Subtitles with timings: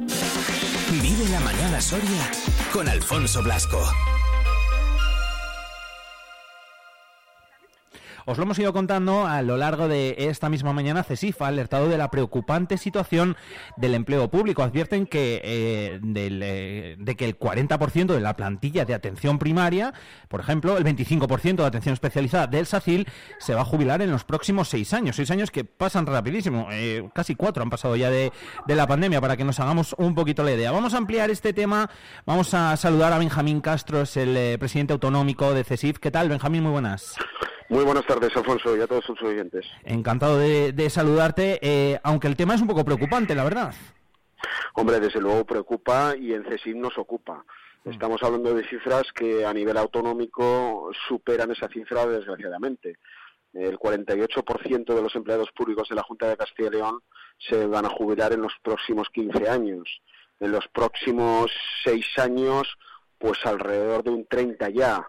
[0.00, 2.30] Vive la mañana Soria
[2.72, 3.78] con Alfonso Blasco.
[8.30, 11.02] Os lo hemos ido contando a lo largo de esta misma mañana.
[11.02, 13.36] CESIF ha alertado de la preocupante situación
[13.76, 14.62] del empleo público.
[14.62, 19.92] Advierten que, eh, eh, de que el 40% de la plantilla de atención primaria,
[20.28, 23.08] por ejemplo, el 25% de atención especializada del SACIL,
[23.40, 25.16] se va a jubilar en los próximos seis años.
[25.16, 26.68] Seis años que pasan rapidísimo.
[26.70, 28.30] Eh, casi cuatro han pasado ya de,
[28.64, 30.70] de la pandemia para que nos hagamos un poquito la idea.
[30.70, 31.90] Vamos a ampliar este tema.
[32.26, 35.98] Vamos a saludar a Benjamín Castro, es el presidente autonómico de CESIF.
[35.98, 36.62] ¿Qué tal, Benjamín?
[36.62, 37.16] Muy buenas.
[37.70, 39.64] Muy buenas tardes, Alfonso, y a todos sus oyentes.
[39.84, 43.72] Encantado de, saludarte, eh, aunque el tema es un poco preocupante, la verdad.
[44.74, 47.44] Hombre, desde luego preocupa y en CESIM nos ocupa.
[47.84, 47.90] Mm.
[47.90, 52.98] Estamos hablando de cifras que a nivel autonómico superan esa cifra, desgraciadamente.
[53.52, 57.02] El 48% de los empleados públicos de la Junta de Castilla y León
[57.38, 60.02] se van a jubilar en los próximos 15 años.
[60.40, 61.52] En los próximos
[61.84, 62.66] 6 años,
[63.16, 65.06] pues alrededor de un 30 ya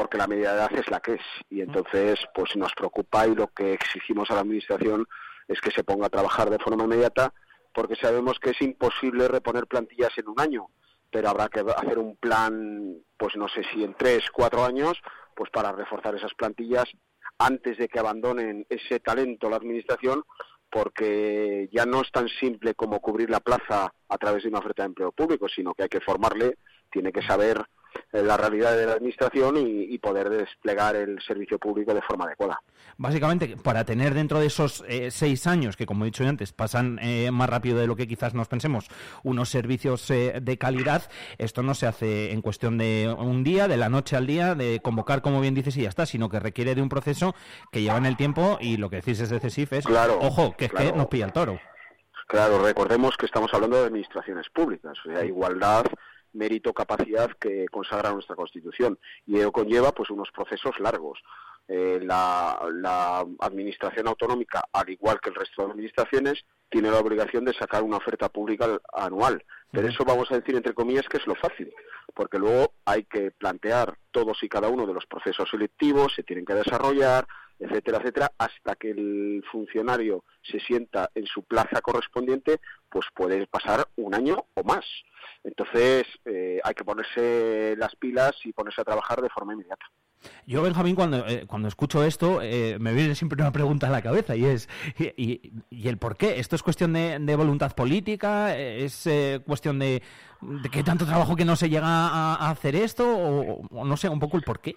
[0.00, 1.20] porque la media de edad es la que es.
[1.50, 5.06] Y entonces pues nos preocupa y lo que exigimos a la administración
[5.46, 7.34] es que se ponga a trabajar de forma inmediata
[7.74, 10.68] porque sabemos que es imposible reponer plantillas en un año
[11.10, 14.96] pero habrá que hacer un plan pues no sé si en tres cuatro años
[15.36, 16.86] pues para reforzar esas plantillas
[17.36, 20.24] antes de que abandonen ese talento la administración
[20.70, 24.82] porque ya no es tan simple como cubrir la plaza a través de una oferta
[24.82, 26.56] de empleo público, sino que hay que formarle,
[26.90, 27.60] tiene que saber
[28.12, 32.62] la realidad de la administración y, poder desplegar el servicio público de forma adecuada.
[32.96, 36.98] Básicamente, para tener dentro de esos eh, seis años, que como he dicho antes, pasan
[37.02, 38.88] eh, más rápido de lo que quizás nos pensemos,
[39.22, 43.90] unos servicios de calidad, esto no se hace en cuestión de un día, de la
[43.90, 46.82] noche al día, de convocar, como bien dices, y ya está, sino que requiere de
[46.82, 47.34] un proceso
[47.70, 49.84] que lleva en el tiempo y lo que decís es de CESIF es,
[50.20, 51.58] ojo, que es que nos pilla el toro.
[52.26, 55.84] Claro, recordemos que estamos hablando de administraciones públicas, o sea, igualdad
[56.32, 58.98] mérito, capacidad que consagra nuestra Constitución.
[59.26, 61.20] Y ello conlleva pues unos procesos largos.
[61.68, 67.44] Eh, la, la, administración autonómica, al igual que el resto de administraciones, tiene la obligación
[67.44, 69.44] de sacar una oferta pública anual.
[69.70, 71.72] Pero eso vamos a decir entre comillas que es lo fácil,
[72.12, 76.44] porque luego hay que plantear todos y cada uno de los procesos selectivos, se tienen
[76.44, 77.26] que desarrollar,
[77.60, 83.86] etcétera, etcétera, hasta que el funcionario se sienta en su plaza correspondiente, pues puede pasar
[83.96, 84.84] un año o más.
[85.44, 89.86] Entonces eh, hay que ponerse las pilas y ponerse a trabajar de forma inmediata.
[90.46, 94.02] Yo, Benjamín, cuando, eh, cuando escucho esto, eh, me viene siempre una pregunta a la
[94.02, 96.38] cabeza y es, ¿y, el por qué?
[96.38, 98.54] ¿Esto es cuestión de, voluntad política?
[98.56, 99.08] ¿Es
[99.46, 100.02] cuestión de,
[100.42, 103.06] de qué tanto trabajo que no se llega a, hacer esto?
[103.08, 104.74] O, no sé, un poco el por qué.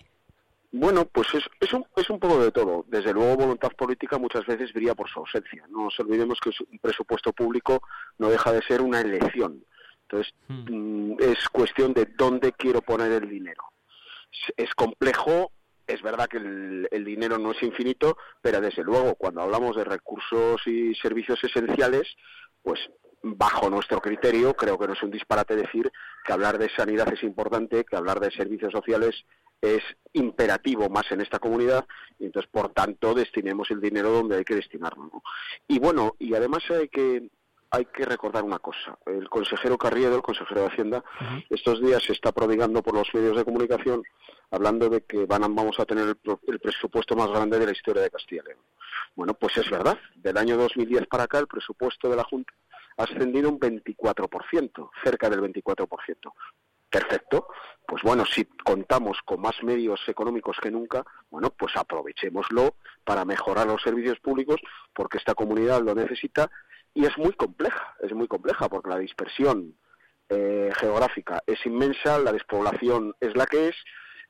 [0.75, 2.83] Bueno, pues es, es, un, es un poco de todo.
[2.87, 5.63] Desde luego, voluntad política muchas veces brilla por su ausencia.
[5.69, 7.83] No nos olvidemos que un presupuesto público
[8.17, 9.63] no deja de ser una elección.
[10.01, 11.11] Entonces, hmm.
[11.13, 13.63] mm, es cuestión de dónde quiero poner el dinero.
[14.57, 15.51] Es, complejo,
[15.85, 19.83] es verdad que el, el, dinero no es infinito, pero desde luego, cuando hablamos de
[19.83, 22.15] recursos y servicios esenciales,
[22.63, 22.79] pues
[23.21, 25.91] bajo nuestro criterio, creo que no es un disparate decir
[26.25, 29.23] que hablar de sanidad es importante, que hablar de servicios sociales
[29.63, 29.81] es
[30.11, 31.85] imperativo más en esta comunidad
[32.19, 35.09] y entonces por tanto destinemos el dinero donde hay que destinarlo.
[35.67, 37.29] Y bueno, y además hay que
[37.71, 38.99] hay que recordar una cosa.
[39.07, 41.03] El consejero Carriedo, el consejero de Hacienda,
[41.49, 44.03] estos días se está prodigando por los medios de comunicación
[44.51, 48.11] hablando de que van vamos a tener el, presupuesto más grande de la historia de
[48.11, 48.59] Castilla y León.
[49.15, 49.97] Bueno, pues es verdad.
[50.13, 52.53] Del año 2010 para acá el presupuesto de la Junta
[52.97, 56.33] ha ascendido un 24%, cerca del 24%
[56.93, 57.47] perfecto,
[57.87, 63.65] pues bueno, si contamos con más medios económicos que nunca, bueno, pues aprovechémoslo para mejorar
[63.65, 64.61] los servicios públicos
[64.93, 66.51] porque esta comunidad lo necesita
[66.93, 69.75] y es muy compleja, es muy compleja porque la dispersión
[70.29, 73.75] eh, geográfica es inmensa, la despoblación es la que es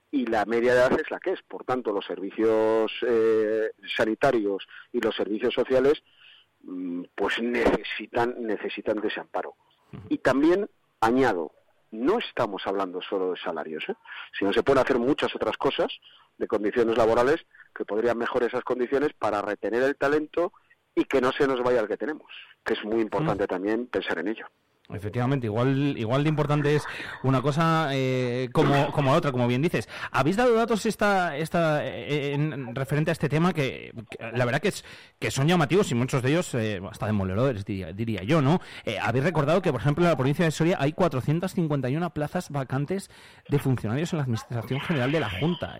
[0.09, 1.41] y la media de edad es la que es.
[1.41, 6.01] Por tanto, los servicios eh, sanitarios y los servicios sociales
[6.61, 9.55] mm, pues necesitan necesitan de ese amparo.
[10.07, 10.69] Y también
[11.01, 11.51] añado,
[11.93, 13.95] no estamos hablando solo de salarios, ¿eh?
[14.37, 15.91] sino se pueden hacer muchas otras cosas
[16.37, 20.51] de condiciones laborales que podrían mejorar esas condiciones para retener el talento
[20.95, 22.31] y que no se nos vaya el que tenemos,
[22.65, 23.47] que es muy importante mm.
[23.47, 24.47] también pensar en ello.
[24.89, 26.83] Efectivamente, igual, igual de importante es
[27.23, 29.87] una cosa eh, como, como otra, como bien dices.
[30.11, 33.93] ¿Habéis dado datos esta, esta, eh, en, referente a este tema que,
[34.33, 34.83] la verdad que, es,
[35.19, 38.59] que son llamativos y muchos de ellos eh, hasta demoledores, diría, diría yo, ¿no?
[39.01, 43.09] Habéis recordado que, por ejemplo, en la provincia de Soria hay 451 plazas vacantes
[43.47, 45.77] de funcionarios en la Administración General de la Junta.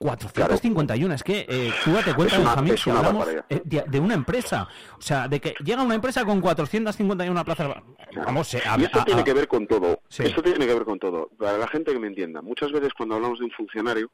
[0.00, 4.66] 451, es que eh, tú date cuenta, Benjamín, hablamos eh, de, una empresa.
[4.98, 7.82] O sea, de que llega una empresa con 451 plazas,
[8.16, 10.00] Vamos, y esto tiene que ver con todo.
[10.08, 11.28] Esto tiene que ver con todo.
[11.38, 14.10] Para la gente que me entienda, muchas veces cuando hablamos de un funcionario,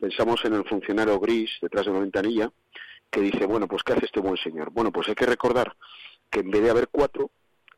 [0.00, 2.50] pensamos en el funcionario gris detrás de una ventanilla
[3.08, 4.72] que dice, bueno, pues ¿qué hace este buen señor?
[4.72, 5.76] Bueno, pues hay que recordar
[6.28, 7.30] que en vez de haber cuatro,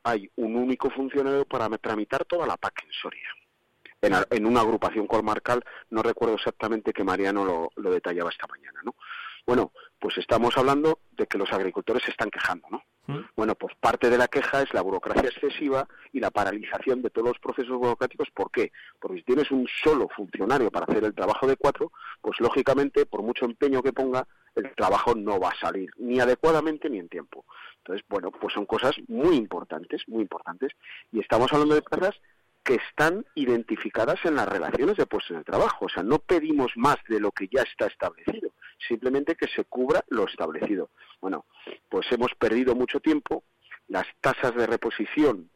[0.04, 3.28] hay un único funcionario para tramitar toda la PAC en Soria.
[4.06, 8.94] En, una agrupación comarcal, no recuerdo exactamente que Mariano lo, lo detallaba esta mañana, ¿no?
[9.46, 12.82] Bueno, pues estamos hablando de que los agricultores se están quejando, ¿no?
[13.06, 13.20] ¿Mm?
[13.36, 17.28] Bueno, pues parte de la queja es la burocracia excesiva y la paralización de todos
[17.28, 18.28] los procesos burocráticos.
[18.34, 18.72] ¿Por qué?
[18.98, 23.22] Porque si tienes un solo funcionario para hacer el trabajo de cuatro, pues lógicamente, por
[23.22, 24.26] mucho empeño que ponga,
[24.56, 27.44] el trabajo no va a salir ni adecuadamente ni en tiempo.
[27.78, 30.72] Entonces, bueno, pues son cosas muy importantes, muy importantes.
[31.12, 32.16] Y estamos hablando de plazas
[32.66, 35.84] que están identificadas en las relaciones de puestos de trabajo.
[35.84, 38.50] O sea, no pedimos más de lo que ya está establecido,
[38.88, 40.90] simplemente que se cubra lo establecido.
[41.20, 41.46] Bueno,
[41.88, 43.44] pues hemos perdido mucho tiempo,
[43.86, 45.48] las tasas de reposición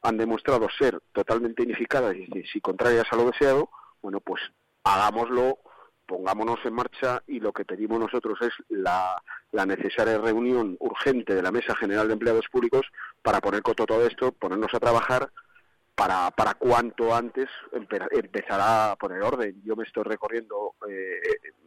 [0.00, 3.68] han demostrado ser totalmente ineficaces y si contrarias a lo deseado,
[4.00, 4.40] bueno, pues
[4.84, 5.58] hagámoslo,
[6.06, 9.22] pongámonos en marcha y lo que pedimos nosotros es la,
[9.52, 12.86] la necesaria reunión urgente de la Mesa General de Empleados Públicos
[13.22, 15.30] para poner coto todo esto, ponernos a trabajar
[15.94, 19.62] para, para cuanto antes empezar a poner orden.
[19.64, 21.20] Yo me estoy recorriendo eh,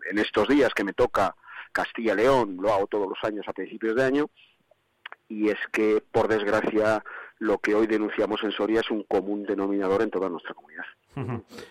[0.10, 1.36] en estos días que me toca
[1.72, 4.30] Castilla León, lo hago todos los años a principios de año,
[5.30, 7.04] y es que, por desgracia,
[7.40, 10.86] lo que hoy denunciamos en Soria es un común denominador en toda nuestra comunidad.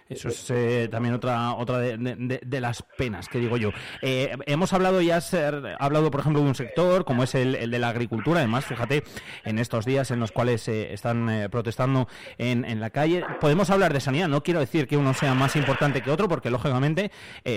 [0.08, 3.70] Eso es eh, también otra otra de, las penas que digo yo.
[4.02, 7.78] Eh, hemos hablado ya, ser, hablado por ejemplo de un sector como es el, de
[7.78, 8.40] la agricultura.
[8.40, 9.04] Además, fíjate,
[9.44, 12.08] en estos días en los cuales eh, están protestando
[12.38, 14.28] en, en, la calle, podemos hablar de sanidad.
[14.28, 17.10] No quiero decir que uno sea más importante que otro, porque lógicamente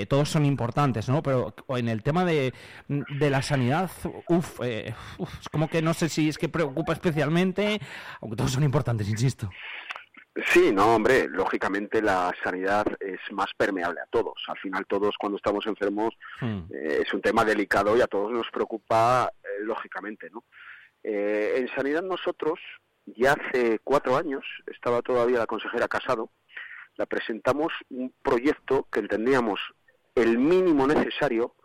[0.07, 1.23] todos son importantes, ¿no?
[1.23, 2.53] Pero en el tema de,
[3.19, 3.89] la sanidad,
[4.27, 4.93] uff, es
[5.51, 7.79] como que no sé si es que preocupa especialmente,
[8.21, 9.49] aunque todos son importantes, insisto.
[10.45, 14.43] Sí, no, hombre, lógicamente la sanidad es más permeable a todos.
[14.47, 16.59] Al final todos cuando estamos enfermos hmm.
[16.71, 20.43] eh, es un tema delicado y a todos nos preocupa, eh, lógicamente, ¿no?
[21.03, 22.59] Eh, en sanidad nosotros,
[23.05, 26.29] ya hace cuatro años, estaba todavía la consejera Casado,
[26.95, 29.59] la presentamos un proyecto que entendíamos
[30.15, 31.55] el mínimo necesario,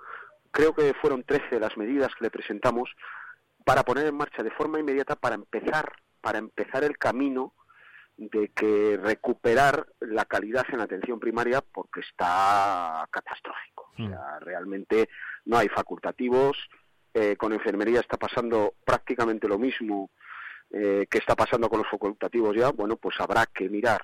[0.50, 2.90] creo que fueron 13 las medidas que le presentamos,
[3.64, 7.54] para poner en marcha de forma inmediata para empezar, para empezar el camino
[8.16, 13.90] de que recuperar la calidad en la atención primaria porque está catastrófico.
[13.92, 14.44] O sea, mm.
[14.44, 15.08] realmente
[15.44, 16.56] no hay facultativos.
[17.12, 20.10] Eh, con enfermería está pasando prácticamente lo mismo
[20.70, 22.70] eh, que está pasando con los facultativos ya.
[22.70, 24.02] Bueno, pues habrá que mirar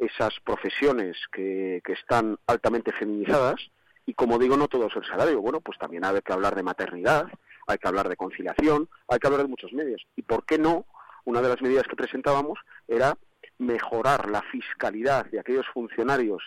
[0.00, 3.70] esas profesiones que, que están altamente feminizadas
[4.06, 5.42] y como digo, no todo es el salario.
[5.42, 7.26] Bueno, pues también hay que hablar de maternidad,
[7.66, 10.06] hay que hablar de conciliación, hay que hablar de muchos medios.
[10.14, 10.86] ¿Y por qué no?
[11.24, 13.18] Una de las medidas que presentábamos era
[13.58, 16.42] mejorar la fiscalidad de aquellos funcionarios,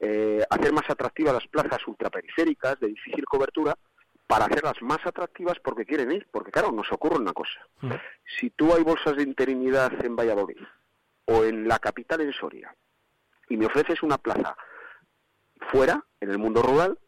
[0.00, 3.76] eh, hacer más atractivas las plazas ultraperiféricas de difícil cobertura,
[4.26, 7.60] para hacerlas más atractivas porque quieren ir, porque claro, nos ocurre una cosa.
[7.80, 7.92] Mm.
[8.38, 10.62] Si tú hay bolsas de interinidad en Valladolid
[11.26, 12.74] o en la capital en Soria
[13.48, 14.56] y me ofreces una plaza
[15.70, 16.98] fuera, en el mundo rural,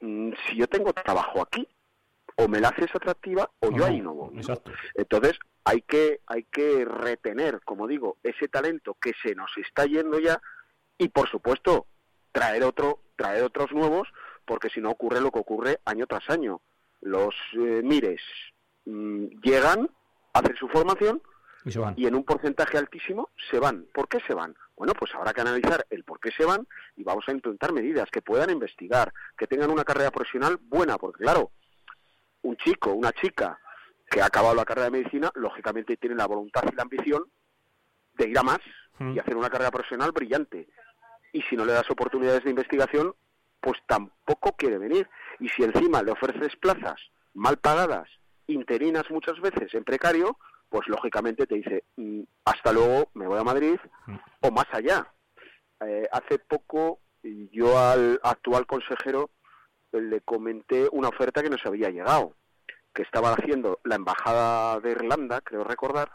[0.00, 1.66] mm, si yo tengo trabajo aquí,
[2.36, 4.40] o me la haces atractiva o yo ahí no voy.
[4.94, 5.38] Entonces,
[5.70, 10.42] hay que, hay que retener, como digo, ese talento que se nos está yendo ya
[10.98, 11.86] y, por supuesto,
[12.32, 14.08] traer, otro, traer otros nuevos,
[14.44, 16.60] porque si no ocurre lo que ocurre año tras año.
[17.00, 18.20] Los eh, mires
[18.84, 19.88] mm, llegan,
[20.32, 21.22] hacen su formación
[21.96, 23.86] y, en un porcentaje altísimo se van.
[23.94, 24.56] ¿Por qué se van?
[24.76, 28.10] Bueno, pues habrá que analizar el por qué se van y vamos a implementar medidas
[28.10, 31.52] que puedan investigar, que tengan una carrera profesional buena, porque claro,
[32.42, 33.60] un chico, una chica
[34.10, 37.24] que ha acabado la carrera de medicina, lógicamente tiene la voluntad y la ambición
[38.14, 38.58] de ir a más
[38.98, 39.20] y mm.
[39.20, 40.68] hacer una carrera profesional brillante.
[41.32, 43.14] Y si no le das oportunidades de investigación,
[43.60, 45.08] pues tampoco quiere venir.
[45.38, 47.00] Y si encima le ofreces plazas
[47.34, 48.08] mal pagadas,
[48.48, 50.36] interinas muchas veces en precario,
[50.68, 54.16] pues lógicamente te dice, mm, hasta luego, me voy a Madrid mm.
[54.40, 55.06] o más allá.
[55.86, 59.30] Eh, hace poco yo al actual consejero
[59.92, 62.34] le comenté una oferta que nos había llegado
[62.94, 66.10] que estaba haciendo la embajada de Irlanda, creo recordar,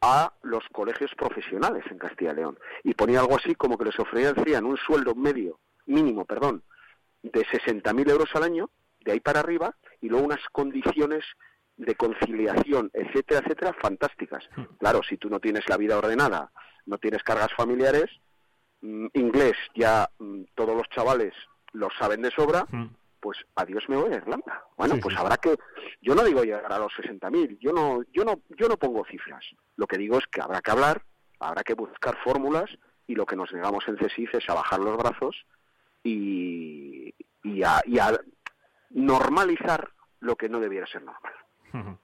[0.00, 2.58] a los colegios profesionales en Castilla y León.
[2.82, 6.62] Y ponía algo así como que les ofrecían un sueldo medio, mínimo, perdón,
[7.22, 11.24] de 60.000 euros al año, de ahí para arriba, y luego unas condiciones
[11.76, 14.44] de conciliación, etcétera, etcétera, fantásticas.
[14.56, 14.64] Hmm.
[14.78, 16.50] Claro, si tú no tienes la vida ordenada,
[16.86, 18.10] no tienes cargas familiares,
[18.82, 21.34] mm, inglés ya mm, todos los chavales
[21.72, 24.64] lo saben de sobra, hmm pues adiós me voy a Irlanda.
[24.76, 25.56] Bueno, pues habrá que,
[26.02, 29.42] yo no digo llegar a los 60.000, yo no, yo no, yo no pongo cifras.
[29.76, 31.02] Lo que digo es que habrá que hablar,
[31.40, 32.68] habrá que buscar fórmulas
[33.06, 35.46] y lo que nos negamos en CESIF es a bajar los brazos
[36.02, 38.20] y, y, a, y a
[38.90, 39.88] normalizar
[40.20, 41.96] lo que no debiera ser normal.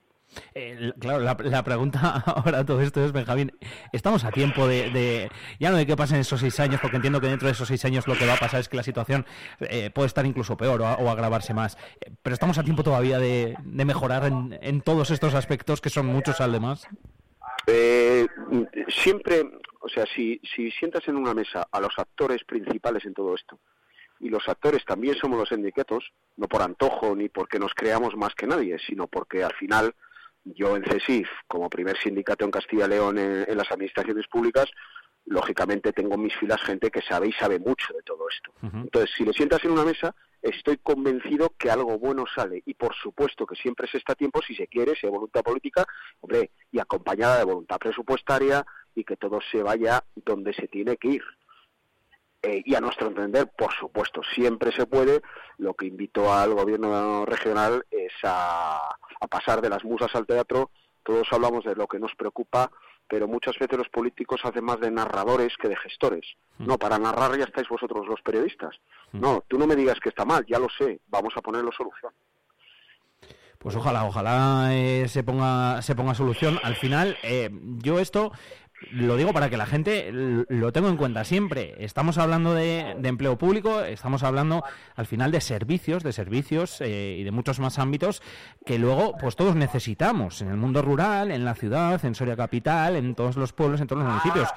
[0.53, 3.51] Eh, claro, la, pregunta ahora todo esto es, Benjamín,
[3.91, 7.27] ¿estamos a tiempo de, ya no de que pasen esos seis años, porque entiendo que
[7.27, 9.25] dentro de esos seis años lo que va a pasar es que la situación
[9.59, 13.55] eh, puede estar incluso peor o, agravarse más, eh, pero estamos a tiempo todavía de,
[13.63, 16.87] mejorar en, todos estos aspectos que son muchos además?
[18.87, 19.43] siempre,
[19.79, 23.59] o sea, si, si sientas en una mesa a los actores principales en todo esto,
[24.21, 28.35] y los actores también somos los sindicatos, no por antojo ni porque nos creamos más
[28.35, 29.95] que nadie, sino porque al final
[30.43, 34.65] yo en CESIF, como primer sindicato en Castilla y León en, las administraciones públicas,
[35.25, 38.51] lógicamente tengo en mis filas gente que sabe y sabe mucho de todo esto.
[38.73, 42.63] Entonces, si le sientas en una mesa, estoy convencido que algo bueno sale.
[42.65, 45.43] Y por supuesto que siempre se está a tiempo, si se quiere, si hay voluntad
[45.43, 45.85] política,
[46.21, 51.07] hombre, y acompañada de voluntad presupuestaria y que todo se vaya donde se tiene que
[51.09, 51.23] ir.
[52.43, 55.21] Eh, y a nuestro entender, por supuesto, siempre se puede.
[55.59, 60.71] Lo que invito al gobierno regional es a, pasar de las musas al teatro.
[61.03, 62.71] Todos hablamos de lo que nos preocupa,
[63.07, 66.25] pero muchas veces los políticos hacen más de narradores que de gestores.
[66.57, 66.67] Mm.
[66.67, 68.75] No, para narrar ya estáis vosotros los periodistas.
[69.11, 69.19] Mm.
[69.19, 72.13] No, tú no me digas que está mal, ya lo sé, vamos a ponerlo solución.
[73.57, 76.59] Pues ojalá, ojalá eh, se ponga se ponga solución.
[76.63, 78.31] Al final, eh, yo esto
[78.91, 81.75] lo digo para que la gente lo tenga en cuenta siempre.
[81.79, 84.63] Estamos hablando de, empleo público, estamos hablando
[84.95, 88.21] al final de servicios, de servicios eh, y de muchos más ámbitos
[88.65, 92.95] que luego pues todos necesitamos en el mundo rural, en la ciudad, en Soria Capital,
[92.95, 94.49] en todos los pueblos, en todos los municipios.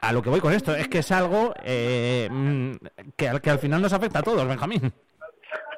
[0.00, 2.72] A lo que voy con esto es que es algo eh, mm,
[3.16, 4.92] que, que al final nos afecta a todos, Benjamín.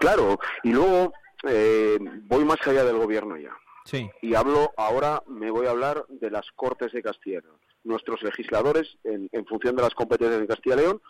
[0.00, 1.12] Claro, y luego
[1.44, 3.56] eh, voy más allá del gobierno ya.
[3.84, 4.10] Sí.
[4.20, 7.40] Y hablo ahora, me voy a hablar de las Cortes de Castilla
[7.84, 11.02] nuestros legisladores, en, función de las competencias de Castilla y León,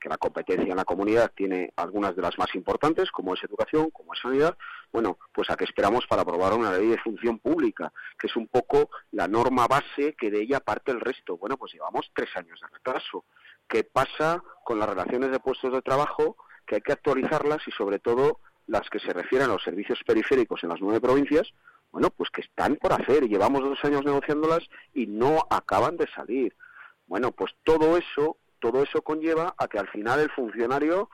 [0.00, 3.90] que la competencia en la comunidad tiene algunas de las más importantes, como es educación,
[3.90, 4.56] como es sanidad,
[4.92, 8.48] bueno, pues a qué esperamos para aprobar una ley de función pública, que es un
[8.48, 11.38] poco la norma base que de ella parte el resto.
[11.38, 13.24] Bueno, pues llevamos tres años de retraso.
[13.66, 16.36] ¿Qué pasa con las relaciones de puestos de trabajo?
[16.66, 20.62] Que hay que actualizarlas y sobre todo las que se refieren a los servicios periféricos
[20.62, 21.52] en las nueve provincias,
[21.94, 26.52] bueno, pues que están por hacer, llevamos dos años negociándolas y no acaban de salir.
[27.06, 31.08] Bueno, pues todo eso, todo eso conlleva a que al final el funcionario,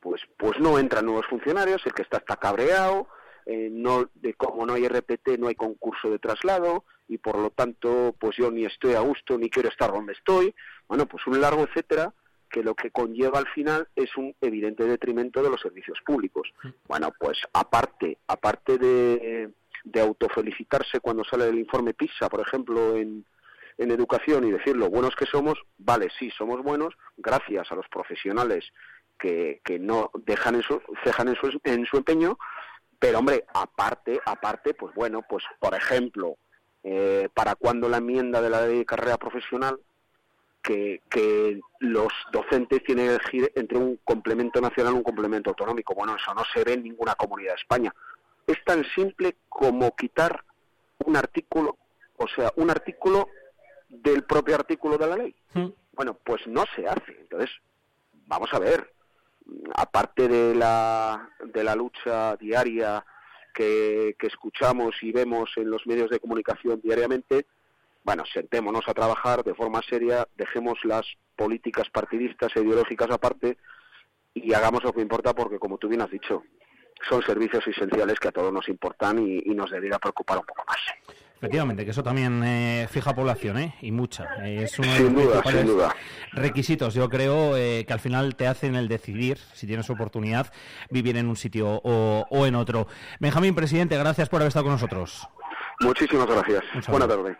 [0.00, 3.06] pues, pues no entran nuevos funcionarios, el que está está cabreado,
[3.46, 7.50] eh, no, de como no hay RPT no hay concurso de traslado y por lo
[7.50, 10.52] tanto pues yo ni estoy a gusto ni quiero estar donde estoy.
[10.88, 12.12] Bueno, pues un largo etcétera
[12.50, 16.52] que lo que conlleva al final es un evidente detrimento de los servicios públicos.
[16.88, 19.52] Bueno, pues aparte, aparte de
[19.84, 23.24] de autofelicitarse cuando sale el informe PISA, por ejemplo, en,
[23.78, 27.88] en educación y decir lo buenos que somos, vale, sí, somos buenos, gracias a los
[27.88, 28.64] profesionales
[29.18, 32.38] que, que no dejan en su, cejan en su, en su empeño,
[32.98, 36.36] pero hombre, aparte, aparte, pues bueno, pues por ejemplo,
[36.84, 39.78] eh, para cuando la enmienda de la ley de carrera profesional,
[40.62, 45.92] que, que, los docentes tienen que elegir entre un complemento nacional y un complemento autonómico.
[45.92, 47.92] Bueno, eso no se ve en ninguna comunidad de España
[48.46, 50.44] es tan simple como quitar
[51.04, 51.76] un artículo,
[52.16, 53.28] o sea, un artículo
[53.88, 55.34] del propio artículo de la ley.
[55.54, 55.68] Hmm.
[55.92, 57.16] Bueno, pues no se hace.
[57.20, 57.50] Entonces,
[58.26, 58.92] vamos a ver,
[59.74, 63.04] aparte de la, de la lucha diaria
[63.54, 67.46] que, que escuchamos y vemos en los medios de comunicación diariamente,
[68.04, 71.06] bueno, sentémonos a trabajar de forma seria, dejemos las
[71.36, 73.58] políticas partidistas e ideológicas aparte
[74.34, 76.42] y hagamos lo que importa porque, como tú bien has dicho,
[77.08, 80.78] son servicios esenciales que a todos nos importan y, nos debería preocupar un poco más.
[81.36, 83.74] Efectivamente, que eso también eh, fija población, ¿eh?
[83.82, 84.46] Y mucha.
[84.46, 85.94] es uno sin los duda, sin duda.
[86.32, 90.52] requisitos, yo creo, eh, que al final te hacen el decidir, si tienes oportunidad,
[90.90, 92.86] vivir en un sitio o, o en otro.
[93.18, 95.28] Benjamín, presidente, gracias por haber estado con nosotros.
[95.80, 96.62] Muchísimas gracias.
[96.88, 97.36] Buenas tardes.